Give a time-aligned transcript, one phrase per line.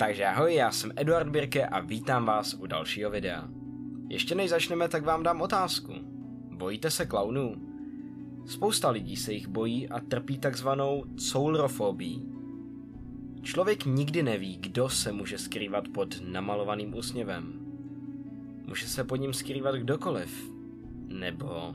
[0.00, 3.48] Takže ahoj, já jsem Eduard Birke a vítám vás u dalšího videa.
[4.08, 5.92] Ještě než začneme, tak vám dám otázku.
[6.50, 7.56] Bojíte se klaunů?
[8.46, 12.22] Spousta lidí se jich bojí a trpí takzvanou soulrofobii.
[13.42, 17.52] Člověk nikdy neví, kdo se může skrývat pod namalovaným úsměvem.
[18.66, 20.50] Může se pod ním skrývat kdokoliv.
[21.06, 21.74] Nebo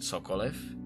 [0.00, 0.76] cokoliv.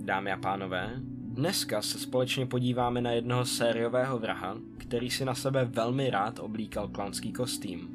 [0.00, 1.00] Dámy a pánové,
[1.34, 6.88] dneska se společně podíváme na jednoho sériového vraha, který si na sebe velmi rád oblíkal
[6.88, 7.88] klaunský kostým.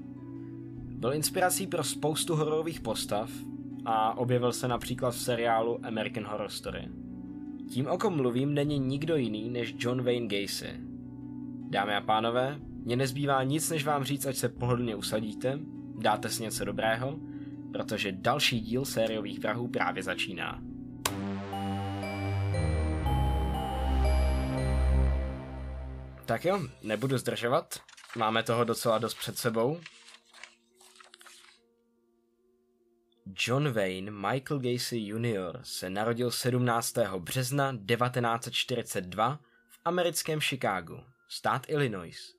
[0.96, 3.32] Byl inspirací pro spoustu hororových postav
[3.86, 6.88] a objevil se například v seriálu American Horror Story.
[7.70, 10.70] Tím, o kom mluvím, není nikdo jiný než John Wayne Gacy.
[11.70, 15.60] Dámy a pánové, mně nezbývá nic, než vám říct, ať se pohodlně usadíte,
[15.98, 17.20] dáte si něco dobrého,
[17.74, 20.69] protože další díl sériových vrahů právě začíná.
[26.30, 27.80] Tak jo, nebudu zdržovat.
[28.16, 29.82] Máme toho docela dost před sebou.
[33.48, 35.60] John Wayne Michael Gacy Jr.
[35.64, 36.98] se narodil 17.
[37.20, 42.36] března 1942 v americkém Chicagu, stát Illinois,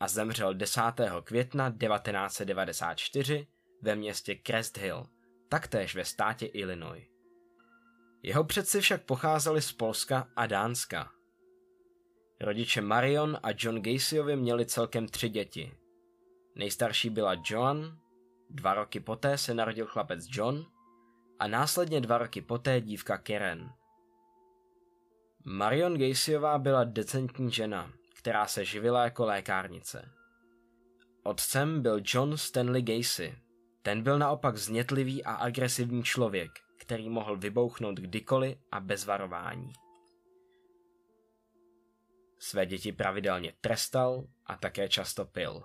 [0.00, 0.80] a zemřel 10.
[1.24, 3.46] května 1994
[3.82, 5.06] ve městě Crest Hill,
[5.48, 7.04] taktéž ve státě Illinois.
[8.22, 11.17] Jeho předci však pocházeli z Polska a Dánska.
[12.40, 15.72] Rodiče Marion a John Gacyovi měli celkem tři děti.
[16.54, 17.98] Nejstarší byla Joan,
[18.50, 20.66] dva roky poté se narodil chlapec John
[21.38, 23.70] a následně dva roky poté dívka Karen.
[25.44, 30.08] Marion Gacyová byla decentní žena, která se živila jako lékárnice.
[31.22, 33.38] Otcem byl John Stanley Gacy.
[33.82, 39.72] Ten byl naopak znětlivý a agresivní člověk, který mohl vybouchnout kdykoliv a bez varování.
[42.38, 45.62] Své děti pravidelně trestal a také často pil.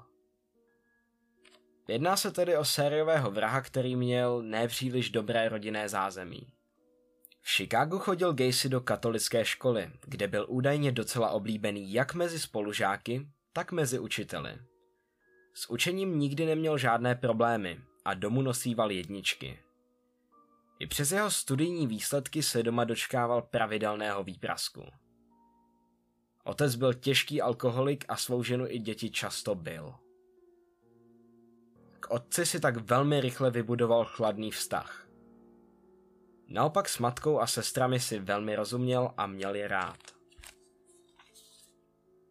[1.88, 6.53] Jedná se tedy o sériového vraha, který měl nepříliš dobré rodinné zázemí.
[7.42, 13.27] V Chicagu chodil Gacy do katolické školy, kde byl údajně docela oblíbený jak mezi spolužáky,
[13.53, 14.58] tak mezi učiteli.
[15.53, 19.59] S učením nikdy neměl žádné problémy a domů nosíval jedničky.
[20.80, 24.83] I přes jeho studijní výsledky se doma dočkával pravidelného výprasku.
[26.43, 29.93] Otec byl těžký alkoholik a svou ženu i děti často byl.
[31.99, 35.08] K otci si tak velmi rychle vybudoval chladný vztah.
[36.48, 39.99] Naopak s matkou a sestrami si velmi rozuměl a měl je rád.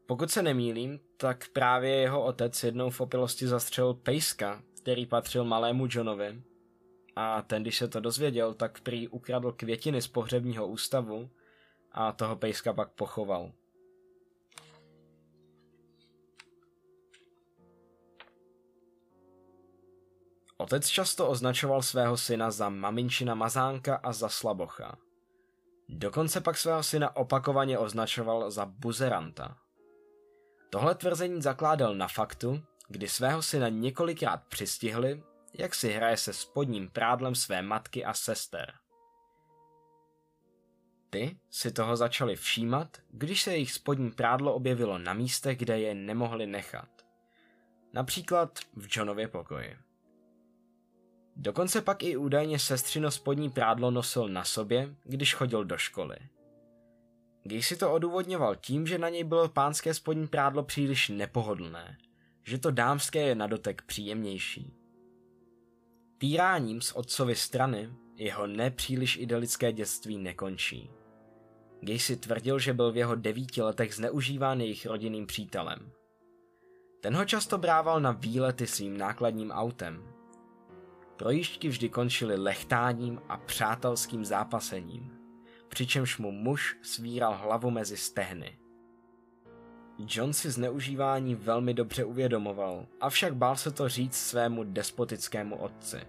[0.06, 5.86] Pokud se nemýlím, tak právě jeho otec jednou v opilosti zastřelil pejska, který patřil malému
[5.90, 6.42] Johnovi.
[7.16, 11.30] A ten, když se to dozvěděl, tak prý ukradl květiny z pohřebního ústavu
[11.92, 13.52] a toho pejska pak pochoval.
[20.62, 24.94] Otec často označoval svého syna za maminčina mazánka a za slabocha.
[25.88, 29.58] Dokonce pak svého syna opakovaně označoval za buzeranta.
[30.70, 35.22] Tohle tvrzení zakládal na faktu, kdy svého syna několikrát přistihli,
[35.58, 38.72] jak si hraje se spodním prádlem své matky a sester.
[41.10, 45.94] Ty si toho začali všímat, když se jejich spodní prádlo objevilo na místech, kde je
[45.94, 46.88] nemohli nechat.
[47.92, 49.76] Například v Johnově pokoji.
[51.36, 56.16] Dokonce pak i údajně sestřino spodní prádlo nosil na sobě, když chodil do školy.
[57.44, 61.98] Gay si to odůvodňoval tím, že na něj bylo pánské spodní prádlo příliš nepohodlné,
[62.44, 64.72] že to dámské je na dotek příjemnější.
[66.18, 70.90] Týráním z otcovy strany jeho nepříliš idylické dětství nekončí.
[71.80, 75.92] Gay si tvrdil, že byl v jeho devíti letech zneužíván jejich rodinným přítelem.
[77.00, 80.12] Ten ho často brával na výlety svým nákladním autem,
[81.22, 85.10] Projížďky vždy končily lechtáním a přátelským zápasením,
[85.68, 88.58] přičemž mu muž svíral hlavu mezi stehny.
[89.98, 96.00] John si zneužívání velmi dobře uvědomoval, avšak bál se to říct svému despotickému otci.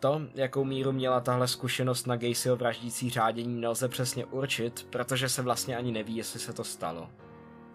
[0.00, 5.42] To, jakou míru měla tahle zkušenost na Gacyho vraždící řádění, nelze přesně určit, protože se
[5.42, 7.10] vlastně ani neví, jestli se to stalo.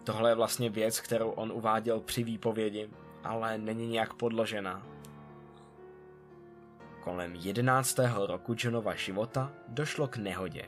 [0.03, 2.89] Tohle je vlastně věc, kterou on uváděl při výpovědi,
[3.23, 4.98] ale není nějak podložená.
[7.09, 7.99] Kolem 11.
[8.25, 10.65] roku Johnova života došlo k nehodě.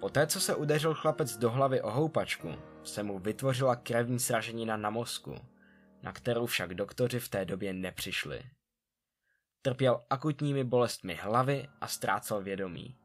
[0.00, 2.54] Poté, co se udeřil chlapec do hlavy o houpačku,
[2.84, 5.34] se mu vytvořila krevní sraženina na mozku,
[6.02, 8.42] na kterou však doktoři v té době nepřišli.
[9.62, 12.96] Trpěl akutními bolestmi hlavy a ztrácel vědomí.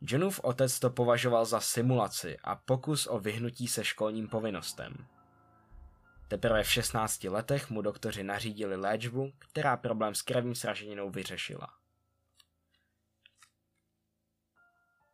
[0.00, 5.06] Johnův otec to považoval za simulaci a pokus o vyhnutí se školním povinnostem.
[6.30, 11.68] Teprve v 16 letech mu doktoři nařídili léčbu, která problém s krevní sraženinou vyřešila.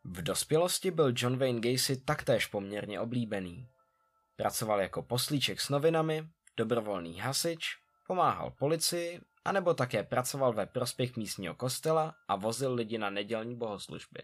[0.05, 3.69] V dospělosti byl John Wayne Gacy taktéž poměrně oblíbený.
[4.37, 11.55] Pracoval jako poslíček s novinami, dobrovolný hasič, pomáhal policii, anebo také pracoval ve prospěch místního
[11.55, 14.23] kostela a vozil lidi na nedělní bohoslužby.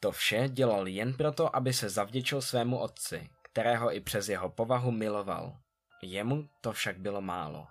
[0.00, 4.90] To vše dělal jen proto, aby se zavděčil svému otci, kterého i přes jeho povahu
[4.90, 5.58] miloval.
[6.02, 7.66] Jemu to však bylo málo.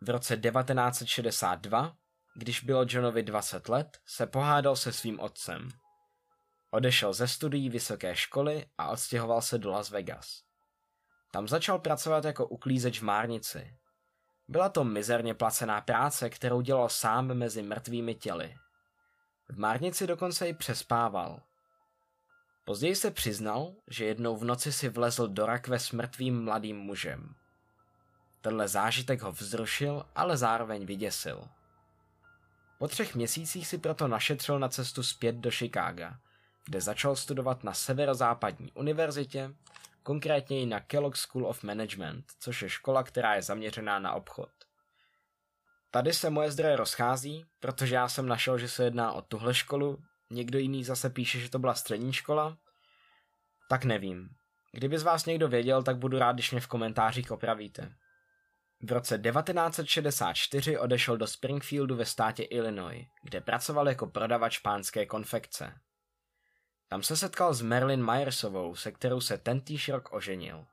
[0.00, 1.96] V roce 1962,
[2.36, 5.68] když bylo Johnovi 20 let, se pohádal se svým otcem.
[6.70, 10.42] Odešel ze studií vysoké školy a odstěhoval se do Las Vegas.
[11.30, 13.76] Tam začal pracovat jako uklízeč v márnici.
[14.48, 18.54] Byla to mizerně placená práce, kterou dělal sám mezi mrtvými těly.
[19.48, 21.42] V márnici dokonce i přespával.
[22.64, 27.34] Později se přiznal, že jednou v noci si vlezl do rakve s mrtvým mladým mužem.
[28.40, 31.48] Tenhle zážitek ho vzrušil, ale zároveň vyděsil.
[32.78, 36.18] Po třech měsících si proto našetřil na cestu zpět do Chicaga,
[36.64, 39.54] kde začal studovat na severozápadní univerzitě,
[40.02, 44.50] konkrétně i na Kellogg School of Management, což je škola, která je zaměřená na obchod.
[45.90, 50.02] Tady se moje zdroje rozchází, protože já jsem našel, že se jedná o tuhle školu,
[50.30, 52.56] někdo jiný zase píše, že to byla střední škola,
[53.68, 54.28] tak nevím.
[54.72, 57.94] Kdyby z vás někdo věděl, tak budu rád, když mě v komentářích opravíte.
[58.82, 65.80] V roce 1964 odešel do Springfieldu ve státě Illinois, kde pracoval jako prodavač pánské konfekce.
[66.88, 70.66] Tam se setkal s Marilyn Myersovou, se kterou se tentýž rok oženil.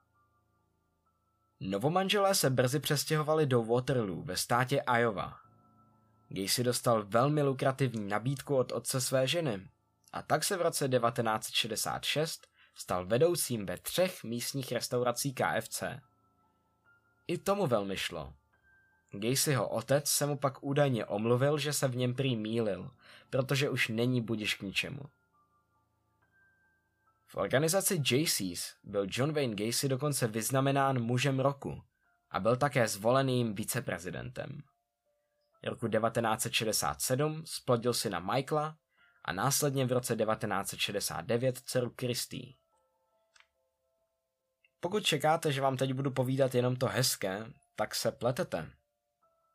[1.59, 5.40] Novomanželé se brzy přestěhovali do Waterloo ve státě Iowa.
[6.33, 9.67] Gacy dostal velmi lukrativní nabídku od otce své ženy
[10.13, 15.83] a tak se v roce 1966 stal vedoucím ve třech místních restaurací KFC.
[17.27, 18.33] I tomu velmi šlo.
[19.11, 22.91] Gacyho otec se mu pak údajně omluvil, že se v něm prý mýlil,
[23.29, 25.01] protože už není budiš k ničemu.
[27.25, 31.83] V organizaci JCs byl John Wayne Gacy dokonce vyznamenán mužem roku
[32.29, 34.63] a byl také zvoleným viceprezidentem.
[35.63, 38.77] Roku 1967 splodil syna Michaela
[39.25, 42.55] a následně v roce 1969 dceru Christy.
[44.79, 48.71] Pokud čekáte, že vám teď budu povídat jenom to hezké, tak se pletete.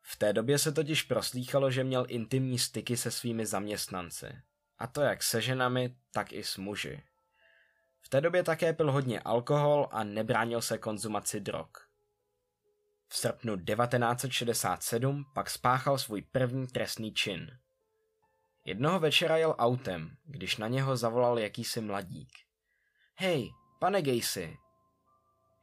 [0.03, 4.26] V té době se totiž proslýchalo, že měl intimní styky se svými zaměstnanci.
[4.79, 7.02] A to jak se ženami, tak i s muži.
[8.00, 11.86] V té době také pil hodně alkohol a nebránil se konzumaci drog.
[13.16, 17.58] Srpnu 1967 pak spáchal svůj první trestný čin.
[18.64, 22.28] Jednoho večera jel autem, když na něho zavolal jakýsi mladík.
[23.14, 24.56] Hej, pane Gacy.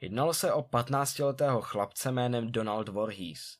[0.01, 3.57] Jednalo se o 15-letého chlapce jménem Donald Voorhees.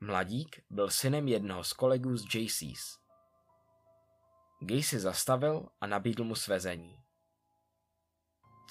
[0.00, 2.98] Mladík byl synem jednoho z kolegů z JC's.
[4.60, 6.96] Gacy zastavil a nabídl mu svezení.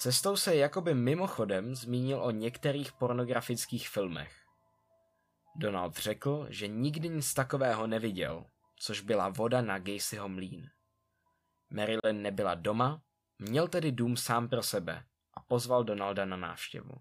[0.00, 4.46] Cestou se jakoby mimochodem zmínil o některých pornografických filmech.
[5.56, 10.70] Donald řekl, že nikdy nic takového neviděl, což byla voda na Gacyho mlín.
[11.70, 13.02] Marilyn nebyla doma,
[13.38, 15.04] měl tedy dům sám pro sebe
[15.34, 16.94] a pozval Donalda na návštěvu.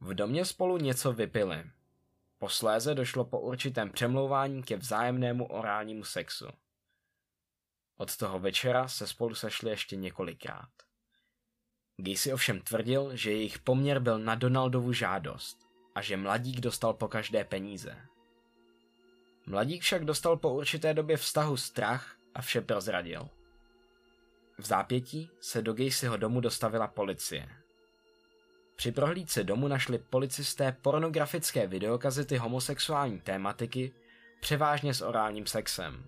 [0.00, 1.70] V domě spolu něco vypili.
[2.38, 6.48] Posléze došlo po určitém přemlouvání ke vzájemnému orálnímu sexu.
[7.96, 10.70] Od toho večera se spolu sešli ještě několikrát.
[11.98, 15.58] Gacy ovšem tvrdil, že jejich poměr byl na Donaldovu žádost
[15.94, 17.96] a že mladík dostal po každé peníze.
[19.46, 23.28] Mladík však dostal po určité době vztahu strach a vše prozradil.
[24.58, 27.48] V zápětí se do Gacyho domu dostavila policie.
[28.76, 33.92] Při prohlídce domu našli policisté pornografické videokazety homosexuální tématiky,
[34.40, 36.04] převážně s orálním sexem.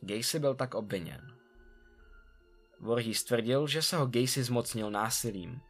[0.00, 1.37] Gacy byl tak obviněn.
[2.80, 5.60] Voorhees tvrdil, že se ho Gacy zmocnil násilím.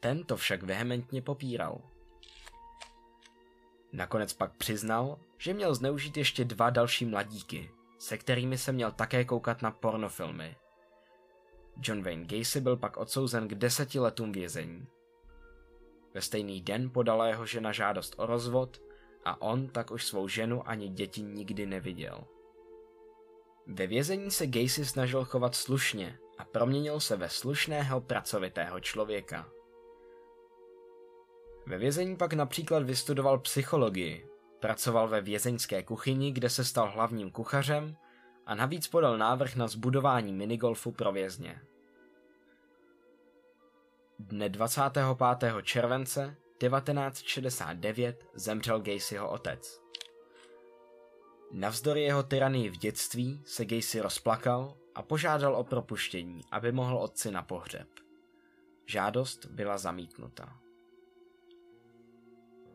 [0.00, 1.80] Ten to však vehementně popíral.
[3.92, 9.24] Nakonec pak přiznal, že měl zneužít ještě dva další mladíky, se kterými se měl také
[9.24, 10.56] koukat na pornofilmy.
[11.82, 14.86] John Wayne Gacy byl pak odsouzen k deseti letům vězení.
[16.14, 18.82] Ve stejný den podala jeho žena žádost o rozvod
[19.24, 22.24] a on tak už svou ženu ani děti nikdy neviděl.
[23.66, 29.48] Ve vězení se Gacy snažil chovat slušně a proměnil se ve slušného pracovitého člověka.
[31.66, 34.28] Ve vězení pak například vystudoval psychologii,
[34.60, 37.96] pracoval ve vězeňské kuchyni, kde se stal hlavním kuchařem
[38.46, 41.60] a navíc podal návrh na zbudování minigolfu pro vězně.
[44.18, 45.04] Dne 25.
[45.62, 49.80] července 1969 zemřel Gacyho otec.
[51.52, 57.30] Navzdory jeho tyranii v dětství se Gacy rozplakal a požádal o propuštění, aby mohl otci
[57.30, 57.88] na pohřeb.
[58.86, 60.58] Žádost byla zamítnuta.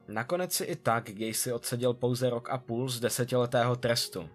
[0.07, 4.29] Nakonec si i tak Gacy odseděl pouze rok a půl z desetiletého trestu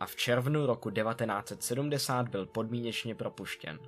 [0.00, 3.78] a v červnu roku 1970 byl podmínečně propuštěn.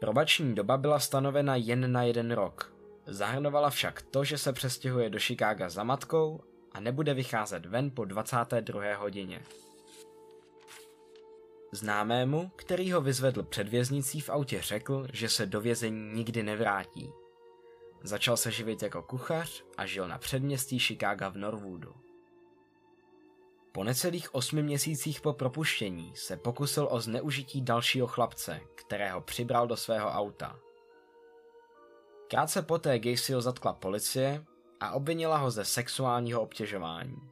[0.00, 2.74] Probační doba byla stanovena jen na jeden rok.
[3.06, 6.40] Zahrnovala však to, že se přestěhuje do Chicaga za matkou
[6.72, 8.96] a nebude vycházet ven po 22.
[8.96, 9.42] hodině.
[11.72, 17.12] Známému, který ho vyzvedl před věznicí v autě řekl, že se do vězení nikdy nevrátí.
[18.02, 21.94] Začal se živit jako kuchař a žil na předměstí Chicaga v Norwoodu.
[23.72, 29.76] Po necelých osmi měsících po propuštění se pokusil o zneužití dalšího chlapce, kterého přibral do
[29.76, 30.58] svého auta.
[32.30, 34.44] Krátce poté Gacy zatkla policie
[34.80, 37.30] a obvinila ho ze sexuálního obtěžování.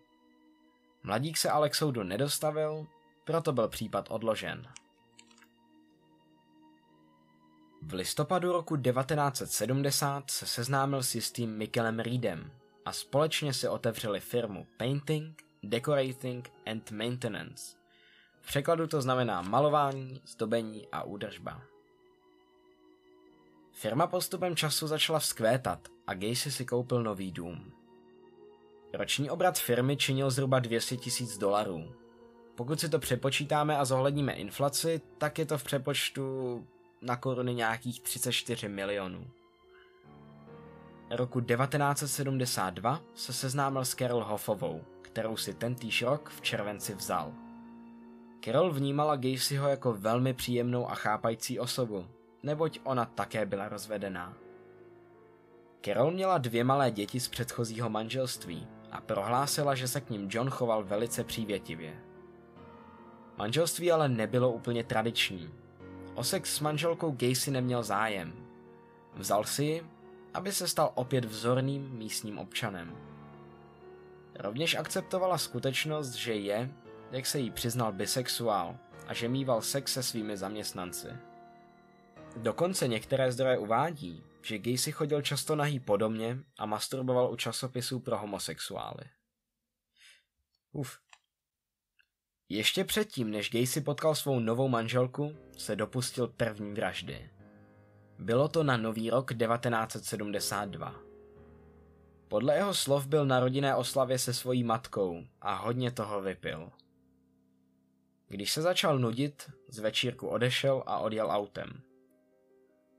[1.03, 2.87] Mladík se ale k soudu nedostavil,
[3.29, 4.69] proto byl případ odložen.
[7.83, 12.51] V listopadu roku 1970 se seznámil s jistým Mikelem Reedem
[12.85, 17.77] a společně si otevřeli firmu Painting, Decorating and Maintenance.
[18.41, 21.63] V překladu to znamená malování, zdobení a údržba.
[23.73, 27.73] Firma postupem času začala vzkvétat a Gacy si koupil nový dům.
[28.93, 32.08] Roční obrat firmy činil zhruba 200 tisíc dolarů.
[32.59, 36.67] Pokud si to přepočítáme a zohledníme inflaci, tak je to v přepočtu
[37.03, 39.27] na koruny nějakých 34 milionů.
[41.11, 47.33] Roku 1972 se seznámil s Carol Hoffovou, kterou si tentýž rok v červenci vzal.
[48.45, 52.07] Carol vnímala Gacyho jako velmi příjemnou a chápající osobu,
[52.43, 54.35] neboť ona také byla rozvedená.
[55.85, 60.51] Carol měla dvě malé děti z předchozího manželství a prohlásila, že se k ním John
[60.51, 62.08] choval velice přívětivě.
[63.39, 65.51] Manželství ale nebylo úplně tradiční.
[66.15, 68.33] O sex s manželkou Gacy neměl zájem.
[69.15, 69.87] Vzal si ji,
[70.35, 72.97] aby se stal opět vzorným místním občanem.
[74.35, 76.71] Rovněž akceptovala skutečnost, že je,
[77.11, 78.77] jak se jí přiznal, bisexuál
[79.07, 81.09] a že mýval sex se svými zaměstnanci.
[82.37, 88.01] Dokonce některé zdroje uvádí, že Gacy chodil často nahý po domě a masturboval u časopisů
[88.01, 89.05] pro homosexuály.
[90.73, 91.08] Uf.
[92.51, 97.31] Ještě předtím, než Gacy potkal svou novou manželku, se dopustil první vraždy.
[98.19, 100.95] Bylo to na nový rok 1972.
[102.29, 106.71] Podle jeho slov byl na rodinné oslavě se svojí matkou a hodně toho vypil.
[108.29, 111.83] Když se začal nudit, z večírku odešel a odjel autem.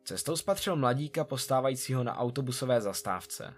[0.04, 3.54] Cestou spatřil mladíka postávajícího na autobusové zastávce.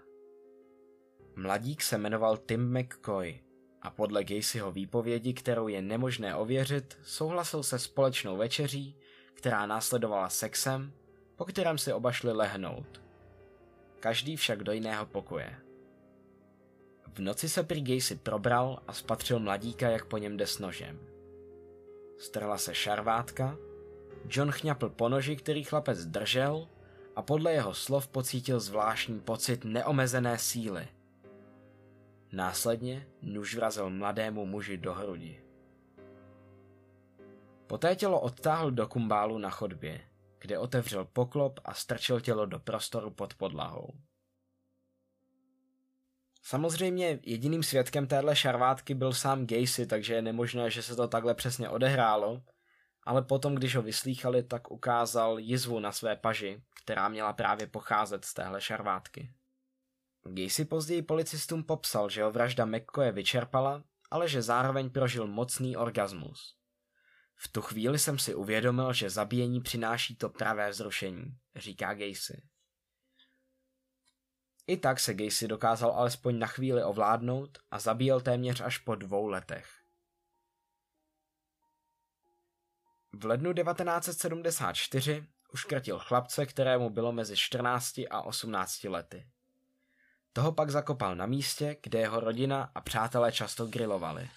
[1.36, 3.51] Mladík se jmenoval Tim McCoy
[3.82, 8.96] a podle Gacyho výpovědi, kterou je nemožné ověřit, souhlasil se společnou večeří,
[9.34, 10.92] která následovala sexem,
[11.36, 13.02] po kterém si oba šli lehnout.
[14.00, 15.54] Každý však do jiného pokoje.
[17.14, 20.98] V noci se prý Gacy probral a spatřil mladíka, jak po něm jde s nožem.
[22.18, 23.56] Strhla se šarvátka
[24.28, 26.68] John chňapl po noži, který chlapec držel
[27.16, 30.88] a podle jeho slov pocítil zvláštní pocit neomezené síly.
[32.32, 35.44] Následně nůž vrazil mladému muži do hrudi.
[37.66, 40.00] Poté tělo odtáhl do kumbálu na chodbě,
[40.38, 43.94] kde otevřel poklop a strčil tělo do prostoru pod podlahou.
[46.42, 51.34] Samozřejmě jediným svědkem téhle šarvátky byl sám Gacy, takže je nemožné, že se to takhle
[51.34, 52.42] přesně odehrálo,
[53.02, 58.24] ale potom, když ho vyslýchali, tak ukázal jizvu na své paži, která měla právě pocházet
[58.24, 59.30] z téhle šarvátky.
[60.24, 66.56] Gacy později policistům popsal, že ho vražda McCoye vyčerpala, ale že zároveň prožil mocný orgasmus.
[67.36, 72.42] V tu chvíli jsem si uvědomil, že zabíjení přináší to pravé vzrušení, říká Gacy.
[74.66, 79.26] I tak se Gacy dokázal alespoň na chvíli ovládnout a zabíjel téměř až po dvou
[79.26, 79.68] letech.
[83.12, 89.28] V lednu 1974 uškrtil chlapce, kterému bylo mezi 14 a 18 lety.
[90.32, 94.30] Toho pak zakopal na místě, kde jeho rodina a přátelé často grilovali.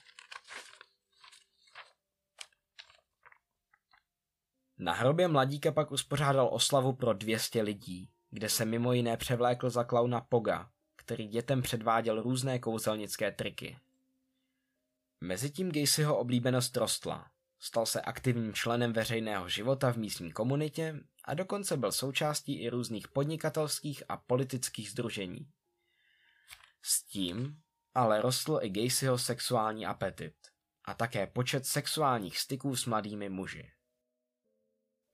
[4.77, 9.83] Na hrobě mladíka pak uspořádal oslavu pro 200 lidí, kde se mimo jiné převlékl za
[9.83, 13.77] klauna Poga, který dětem předváděl různé kouzelnické triky.
[15.21, 21.77] Mezitím Gacyho oblíbenost rostla Stal se aktivním členem veřejného života v místní komunitě a dokonce
[21.77, 25.47] byl součástí i různých podnikatelských a politických združení.
[26.87, 27.61] S tím
[27.93, 30.35] ale rostl i Gacyho sexuální apetit
[30.85, 33.71] a také počet sexuálních styků s mladými muži.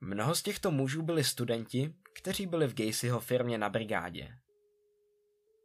[0.02, 4.38] Mnoho z těchto mužů byli studenti, kteří byli v Gacyho firmě na brigádě.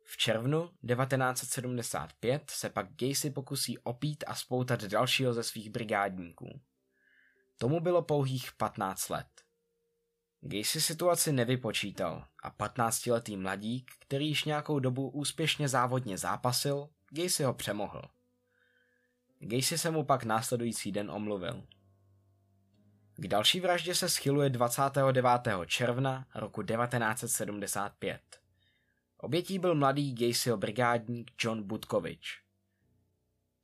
[0.04, 6.60] V červnu 1975 se pak Gacy pokusí opít a spoutat dalšího ze svých brigádníků.
[7.58, 9.45] Tomu bylo pouhých 15 let.
[10.40, 17.54] Gacy situaci nevypočítal a 15-letý mladík, který již nějakou dobu úspěšně závodně zápasil, Gacy ho
[17.54, 18.02] přemohl.
[19.38, 21.66] Gacy se mu pak následující den omluvil.
[23.16, 25.26] K další vraždě se schyluje 29.
[25.66, 28.20] června roku 1975.
[29.18, 32.42] Obětí byl mladý Gacyho brigádník John Budkovič.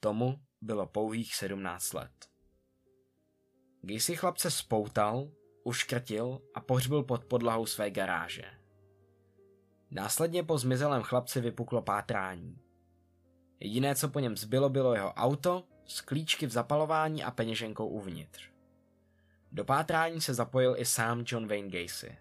[0.00, 2.28] Tomu bylo pouhých 17 let.
[3.82, 5.30] Gacy chlapce spoutal,
[5.64, 8.44] uškrtil a pohřbil pod podlahou své garáže.
[9.90, 12.58] Následně po zmizelém chlapci vypuklo pátrání.
[13.60, 18.48] Jediné, co po něm zbylo, bylo jeho auto s klíčky v zapalování a peněženkou uvnitř.
[19.52, 22.18] Do pátrání se zapojil i sám John Wayne Gacy.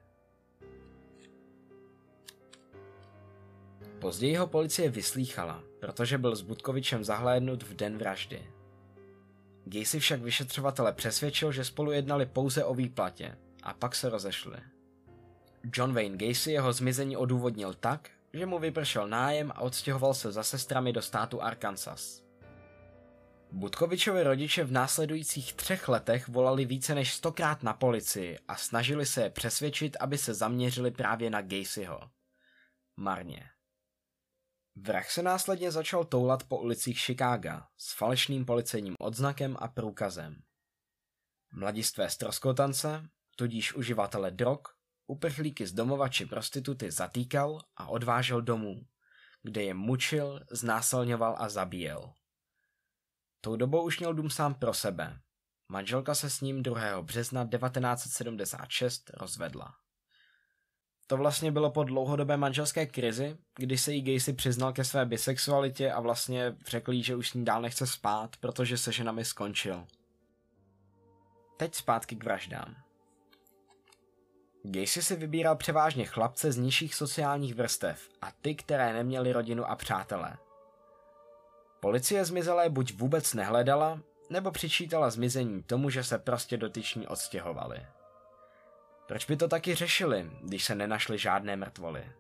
[4.00, 8.52] Později ho policie vyslýchala, protože byl s Budkovičem zahlédnut v den vraždy.
[9.66, 14.58] Gacy však vyšetřovatele přesvědčil, že spolu jednali pouze o výplatě a pak se rozešli.
[15.76, 20.44] John Wayne Gacy jeho zmizení odůvodnil tak, že mu vypršel nájem a odstěhoval se za
[20.44, 22.24] sestrami do státu Arkansas.
[23.52, 29.24] Budkovičovi rodiče v následujících třech letech volali více než stokrát na policii a snažili se
[29.24, 32.02] je přesvědčit, aby se zaměřili právě na Gacyho.
[32.98, 33.50] Marně.
[34.76, 40.36] Vrah se následně začal toulat po ulicích Chicaga s falešným policejním odznakem a průkazem.
[41.54, 44.60] Mladistvé stroskotance, tudíž uživatele drog,
[45.08, 48.82] uprchlíky z domova či prostituty zatýkal a odvážel domů,
[49.44, 52.14] kde je mučil, znásilňoval a zabíjel.
[53.42, 55.20] Tou dobou už měl dům sám pro sebe.
[55.68, 57.02] Manželka se s ním 2.
[57.02, 59.76] března 1976 rozvedla.
[61.12, 65.92] To vlastně bylo po dlouhodobé manželské krizi, kdy se jí Gacy přiznal ke své bisexualitě
[65.92, 69.86] a vlastně řekl jí, že už s ní dál nechce spát, protože se ženami skončil.
[71.58, 72.76] Teď zpátky k vraždám.
[74.64, 79.76] Gacy si vybíral převážně chlapce z nižších sociálních vrstev a ty, které neměly rodinu a
[79.76, 80.38] přátelé.
[81.80, 87.86] Policie zmizelé buď vůbec nehledala, nebo přičítala zmizení tomu, že se prostě dotyční odstěhovali.
[89.08, 92.12] Proč by to taky řešili, když se nenašly žádné mrtvoly?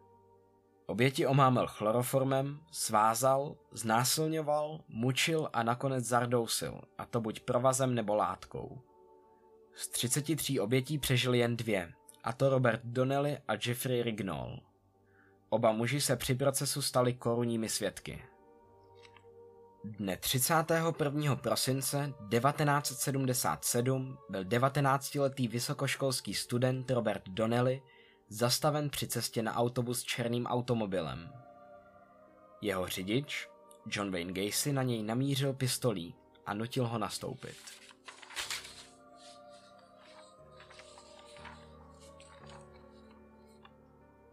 [0.85, 8.81] Oběti omámel chloroformem, svázal, znásilňoval, mučil a nakonec zardousil, a to buď provazem nebo látkou.
[9.75, 14.59] Z 33 obětí přežili jen dvě, a to Robert Donnelly a Jeffrey Rignall.
[15.49, 18.23] Oba muži se při procesu stali korunními svědky.
[19.83, 21.35] Dne 31.
[21.35, 27.81] prosince 1977 byl 19-letý vysokoškolský student Robert Donnelly
[28.29, 31.29] zastaven při cestě na autobus černým automobilem.
[32.61, 33.47] Jeho řidič,
[33.85, 36.15] John Wayne Gacy, na něj namířil pistolí
[36.45, 37.57] a nutil ho nastoupit.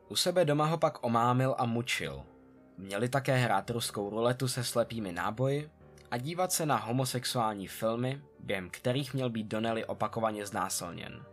[0.08, 2.22] U sebe doma ho pak omámil a mučil–
[2.78, 5.70] Měli také hrát ruskou ruletu se slepými náboji
[6.10, 11.24] a dívat se na homosexuální filmy, během kterých měl být Donnelly opakovaně znásilněn.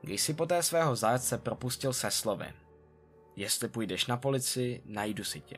[0.00, 2.46] Když si poté svého zajatce propustil se slovy.
[3.36, 5.56] Jestli půjdeš na policii, najdu si tě.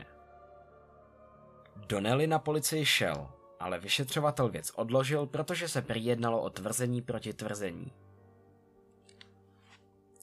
[1.77, 3.29] Donnelly na policii šel,
[3.61, 7.93] ale vyšetřovatel věc odložil, protože se přijednalo o tvrzení proti tvrzení.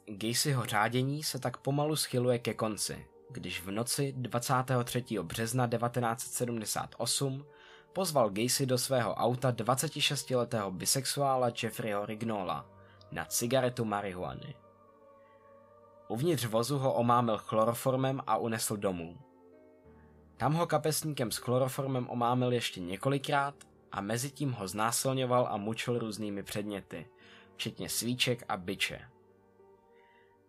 [0.06, 5.04] Gacyho řádění se tak pomalu schyluje ke konci když v noci 23.
[5.22, 7.46] března 1978
[7.94, 12.66] pozval Gacy do svého auta 26-letého bisexuála Jeffreyho Rignola
[13.12, 14.56] na cigaretu marihuany.
[16.08, 19.18] Uvnitř vozu ho omámil chloroformem a unesl domů.
[20.38, 23.56] Tam ho kapesníkem s chloroformem omámil ještě několikrát
[23.92, 27.06] a mezi tím ho znásilňoval a mučil různými předměty,
[27.56, 29.13] včetně svíček a byče.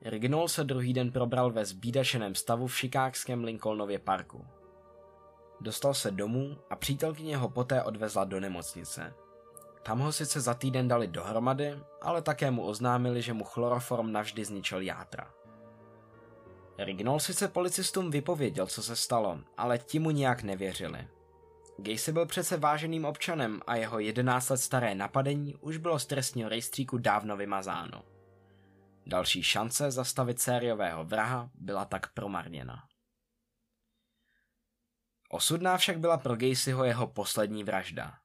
[0.04, 4.46] Rignol se druhý den probral ve zbídačeném stavu v šikákském Lincolnově parku.
[5.60, 9.14] Dostal se domů a přítelkyně ho poté odvezla do nemocnice.
[9.82, 14.44] Tam ho sice za týden dali dohromady, ale také mu oznámili, že mu chloroform navždy
[14.44, 15.30] zničil játra.
[16.78, 21.08] Rignol sice policistům vypověděl, co se stalo, ale ti mu nějak nevěřili.
[21.78, 26.48] Gacy byl přece váženým občanem a jeho 11 let staré napadení už bylo z trestního
[26.48, 28.13] rejstříku dávno vymazáno.
[29.06, 32.82] Další šance zastavit sériového vraha byla tak promarněna.
[35.30, 38.18] Osudná však byla pro Gacyho jeho poslední vražda.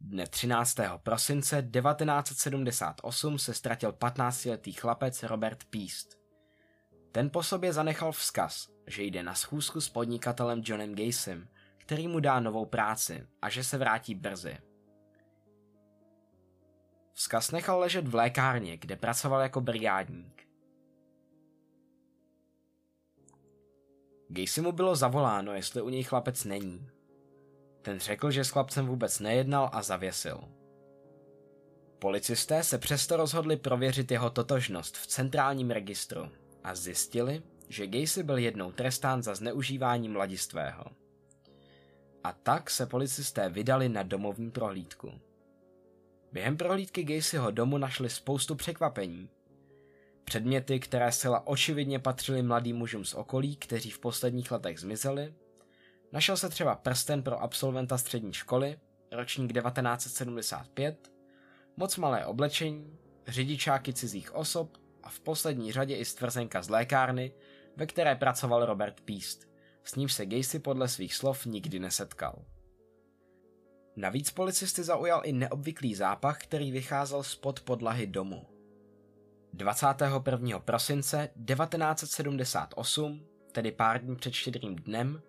[0.00, 0.76] Dne 13.
[1.02, 6.18] prosince 1978 se ztratil 15-letý chlapec Robert Peast.
[7.12, 12.20] Ten po sobě zanechal vzkaz, že jde na schůzku s podnikatelem Johnem Gacym, který mu
[12.20, 14.58] dá novou práci a že se vrátí brzy.
[17.12, 20.42] Vzkaz nechal ležet v lékárně, kde pracoval jako brigádník.
[24.28, 26.88] Gacy mu bylo zavoláno, jestli u něj chlapec není.
[27.82, 30.40] Ten řekl, že s chlapcem vůbec nejednal a zavěsil.
[31.98, 36.28] Policisté se přesto rozhodli prověřit jeho totožnost v centrálním registru
[36.64, 40.84] a zjistili, že Gacy byl jednou trestán za zneužívání mladistvého.
[42.24, 45.20] A tak se policisté vydali na domovní prohlídku.
[46.32, 49.28] Během prohlídky Gacyho domu našli spoustu překvapení.
[50.24, 55.34] Předměty, které zcela očividně patřily mladým mužům z okolí, kteří v posledních letech zmizeli.
[56.12, 58.78] Našel se třeba prsten pro absolventa střední školy,
[59.12, 61.12] ročník 1975,
[61.76, 67.32] moc malé oblečení, řidičáky cizích osob a v poslední řadě i stvrzenka z lékárny,
[67.76, 69.48] ve které pracoval Robert Peast.
[69.84, 72.44] S ním se Gacy podle svých slov nikdy nesetkal.
[73.96, 78.46] Navíc policisty zaujal i neobvyklý zápach, který vycházel spod podlahy domu.
[79.52, 80.58] 21.
[80.58, 85.22] prosince 1978, tedy pár dní před štědrým dnem,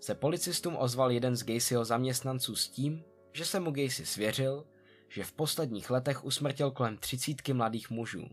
[0.00, 4.66] se policistům ozval jeden z Gacyho zaměstnanců s tím, že se mu Gacy svěřil,
[5.08, 8.28] že v posledních letech usmrtil kolem třicítky mladých mužů.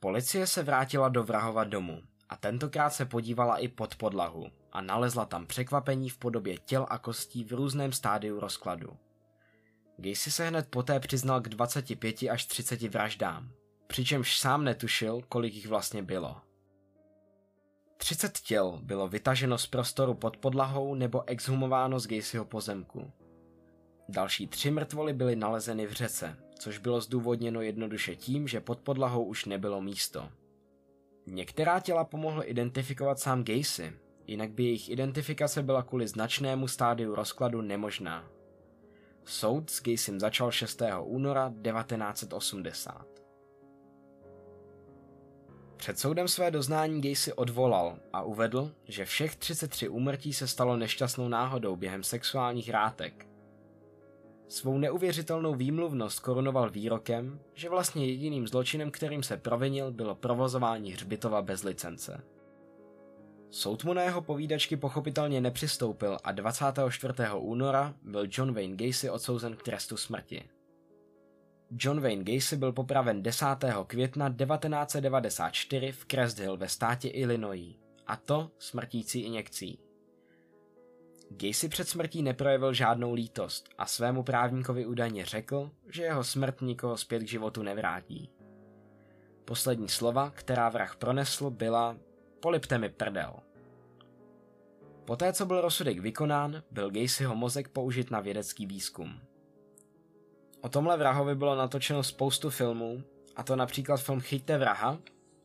[0.00, 5.24] Policie se vrátila do vrahova domu a tentokrát se podívala i pod podlahu a nalezla
[5.24, 8.96] tam překvapení v podobě těl a kostí v různém stádiu rozkladu.
[9.96, 13.50] Gacy se hned poté přiznal k 25 až 30 vraždám,
[13.86, 16.36] přičemž sám netušil, kolik jich vlastně bylo.
[17.96, 23.12] 30 těl bylo vytaženo z prostoru pod podlahou nebo exhumováno z Gacyho pozemku.
[24.08, 29.24] Další tři mrtvoly byly nalezeny v řece, což bylo zdůvodněno jednoduše tím, že pod podlahou
[29.24, 30.28] už nebylo místo.
[31.26, 33.92] Některá těla pomohly identifikovat sám Gacy,
[34.26, 38.24] jinak by jejich identifikace byla kvůli značnému stádiu rozkladu nemožná.
[39.24, 40.82] Soud s Gacym začal 6.
[41.02, 43.06] února 1980.
[45.76, 51.28] Před soudem své doznání Gacy odvolal a uvedl, že všech 33 úmrtí se stalo nešťastnou
[51.28, 53.26] náhodou během sexuálních rátek
[54.48, 61.42] Svou neuvěřitelnou výmluvnost korunoval výrokem, že vlastně jediným zločinem, kterým se provinil, bylo provozování hřbitova
[61.42, 62.24] bez licence.
[63.54, 67.14] Soud mu na jeho povídačky pochopitelně nepřistoupil a 24.
[67.38, 70.48] února byl John Wayne Gacy odsouzen k trestu smrti.
[71.70, 73.46] John Wayne Gacy byl popraven 10.
[73.86, 77.74] května 1994 v Crest Hill ve státě Illinois,
[78.06, 79.78] a to smrtící injekcí.
[81.30, 86.96] Gacy před smrtí neprojevil žádnou lítost a svému právníkovi údajně řekl, že jeho smrt nikoho
[86.96, 88.30] zpět k životu nevrátí.
[89.44, 91.96] Poslední slova, která vrah pronesl, byla
[92.44, 93.43] polipte mi prdel.
[95.04, 99.20] Poté, co byl rozsudek vykonán, byl Gacyho mozek použit na vědecký výzkum.
[100.60, 103.02] O tomhle vrahovi bylo natočeno spoustu filmů,
[103.36, 104.98] a to například film Chyťte vraha,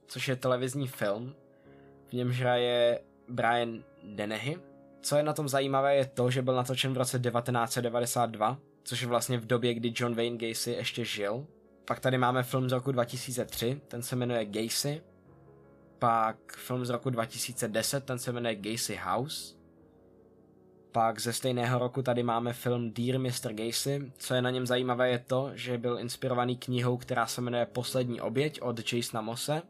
[0.07, 1.35] což je televizní film,
[2.07, 4.57] v němž hraje Brian Dennehy,
[5.01, 9.07] co je na tom zajímavé je to, že byl natočen v roce 1992, což je
[9.07, 11.45] vlastně v době, kdy John Wayne Gacy ještě žil.
[11.85, 15.01] Pak tady máme film z roku 2003, ten se jmenuje Gacy.
[15.99, 19.55] Pak film z roku 2010, ten se jmenuje Gacy House.
[20.91, 23.53] Pak ze stejného roku tady máme film Dear Mr.
[23.53, 24.11] Gacy.
[24.17, 28.21] Co je na něm zajímavé je to, že byl inspirovaný knihou, která se jmenuje Poslední
[28.21, 29.61] oběť od Jasona Mosse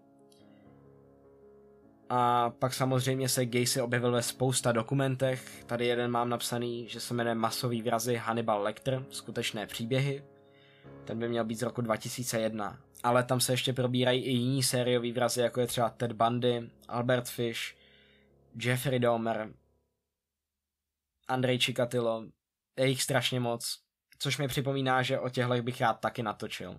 [2.09, 5.63] a pak samozřejmě se Gacy objevil ve spousta dokumentech.
[5.65, 10.23] Tady jeden mám napsaný, že se jmenuje Masový vrazy Hannibal Lecter, skutečné příběhy.
[11.05, 12.79] Ten by měl být z roku 2001.
[13.03, 17.29] Ale tam se ještě probírají i jiní sériový vrazy, jako je třeba Ted Bundy, Albert
[17.29, 17.75] Fish,
[18.55, 19.53] Jeffrey Dahmer,
[21.27, 22.25] Andrej Čikatilo.
[22.77, 23.79] Je jich strašně moc,
[24.19, 26.77] což mi připomíná, že o těchto bych rád taky natočil.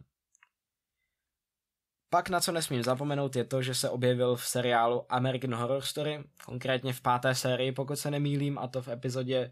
[2.11, 6.24] Pak na co nesmím zapomenout je to, že se objevil v seriálu American Horror Story,
[6.44, 9.50] konkrétně v páté sérii, pokud se nemýlím, a to v epizodě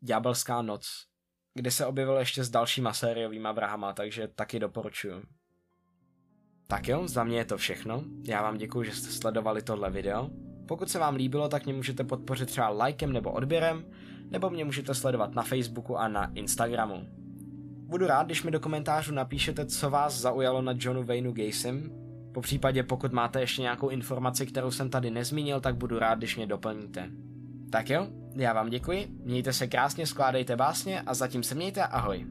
[0.00, 1.06] Ďábelská noc,
[1.54, 5.22] kde se objevil ještě s dalšíma sériovýma vrahama, takže taky doporučuju.
[6.70, 8.02] Tak jo, za mě je to všechno.
[8.24, 10.30] Já vám děkuji, že jste sledovali tohle video.
[10.66, 13.84] Pokud se vám líbilo, tak mě můžete podpořit třeba lajkem nebo odběrem,
[14.30, 17.06] nebo mě můžete sledovat na Facebooku a na Instagramu.
[17.86, 21.92] Budu rád, když mi do komentářů napíšete, co vás zaujalo na Johnu Wayneu Gacym.
[22.32, 26.36] Po případě, pokud máte ještě nějakou informaci, kterou jsem tady nezmínil, tak budu rád, když
[26.36, 27.10] mě doplníte.
[27.70, 32.26] Tak jo, já vám děkuji, mějte se krásně, skládejte básně a zatím se mějte, ahoj.